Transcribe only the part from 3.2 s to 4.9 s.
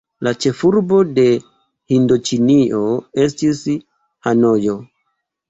estis Hanojo.